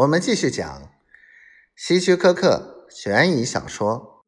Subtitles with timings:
[0.00, 0.90] 我们继续讲
[1.76, 4.24] 希区柯克悬疑小说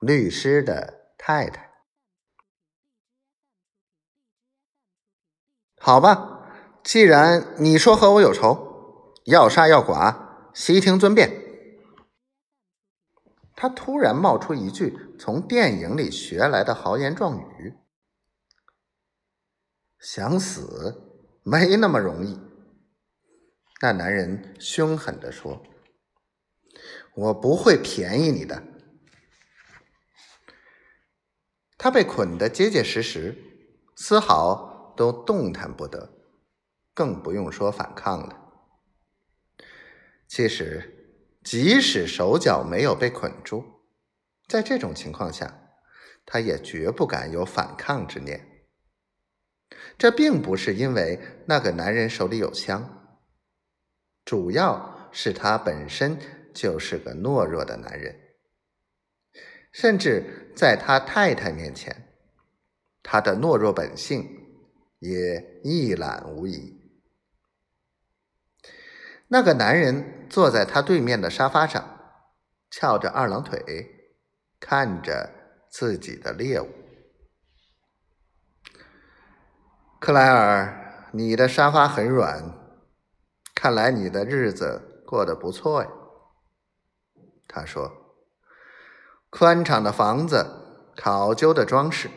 [0.06, 1.62] 《律师的太太》。
[5.78, 6.46] 好吧，
[6.84, 11.30] 既然你说和我有仇，要杀要剐，悉听尊便。
[13.54, 17.74] 他突然冒出一句从电影里学来的豪言壮语
[19.98, 22.38] ：“想死没那么容易。”
[23.80, 25.62] 那男人凶狠地说
[27.14, 28.62] ：“我不会便宜你的。”
[31.76, 33.36] 他被捆得结结实实，
[33.94, 36.10] 丝毫都动弹不得，
[36.94, 38.64] 更不用说反抗了。
[40.26, 43.82] 其实，即使手脚没有被捆住，
[44.48, 45.68] 在这种情况下，
[46.24, 48.64] 他也绝不敢有反抗之念。
[49.98, 53.02] 这并不是因为那个男人手里有枪。
[54.26, 56.18] 主要是他本身
[56.52, 58.14] 就是个懦弱的男人，
[59.72, 62.08] 甚至在他太太面前，
[63.04, 64.28] 他的懦弱本性
[64.98, 66.74] 也一览无遗。
[69.28, 72.00] 那个男人坐在他对面的沙发上，
[72.68, 73.62] 翘着二郎腿，
[74.58, 75.30] 看着
[75.70, 76.68] 自己的猎物。
[80.00, 82.65] 克莱尔，你的沙发很软。
[83.56, 85.88] 看来你的日子过得不错呀，
[87.48, 87.90] 他说
[89.30, 90.46] ：“宽敞的房子，
[90.94, 92.10] 考究的装饰。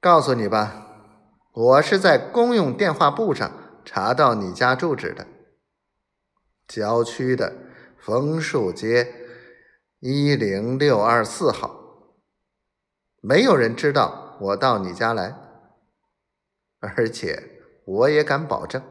[0.00, 0.88] 告诉你吧，
[1.52, 3.52] 我是在公用电话簿上
[3.84, 5.28] 查到你家住址的，
[6.66, 7.54] 郊区的
[7.96, 9.14] 枫树街
[10.00, 12.16] 一零六二四号。
[13.20, 15.36] 没有人知道我到你家来，
[16.80, 18.82] 而且我也敢保证。”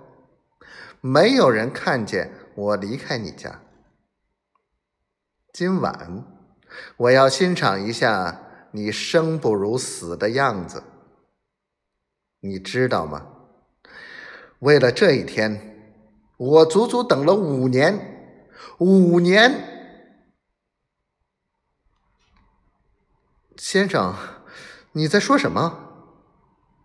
[1.02, 3.62] 没有人看见我离开你家。
[5.54, 6.26] 今晚
[6.98, 8.42] 我要欣赏一下
[8.72, 10.84] 你生不如死的样子，
[12.42, 13.28] 你知道吗？
[14.60, 16.04] 为了这一天，
[16.38, 19.78] 我足足等了五年，五年。
[23.58, 24.14] 先生，
[24.92, 25.86] 你在说什么？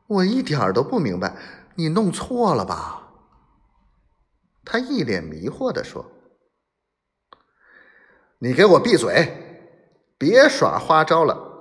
[0.06, 1.36] 我一点都不明白，
[1.74, 3.00] 你弄错了吧？
[4.64, 6.10] 他一脸迷惑地说
[8.38, 9.66] ：“你给我闭嘴，
[10.18, 11.52] 别耍花招了！”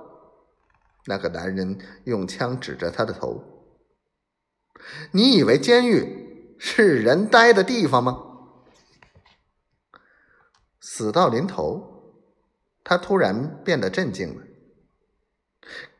[1.06, 3.42] 那个男人用枪指着他的头
[5.12, 8.22] ：“你以为监狱是人待的地方吗？”
[10.80, 12.22] 死到临头，
[12.82, 14.42] 他突然变得镇静了。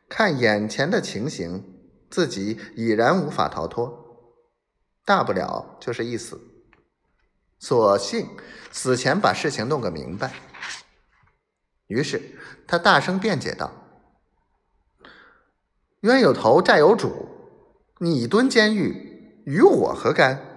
[0.07, 1.79] 看眼前的情形，
[2.09, 4.41] 自己已然无法逃脱，
[5.03, 6.39] 大不了就是一死。
[7.59, 8.29] 索性
[8.71, 10.33] 死前把事情弄个明白。
[11.87, 12.21] 于是
[12.67, 13.71] 他大声辩解道
[16.01, 17.27] ：“冤有头债有主，
[17.99, 20.53] 你蹲监狱与我何干？”